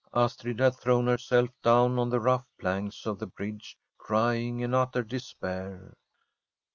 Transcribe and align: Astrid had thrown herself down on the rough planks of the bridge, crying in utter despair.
Astrid 0.15 0.57
had 0.59 0.75
thrown 0.77 1.05
herself 1.05 1.51
down 1.61 1.99
on 1.99 2.09
the 2.09 2.19
rough 2.19 2.47
planks 2.59 3.05
of 3.05 3.19
the 3.19 3.27
bridge, 3.27 3.77
crying 3.99 4.59
in 4.61 4.73
utter 4.73 5.03
despair. 5.03 5.93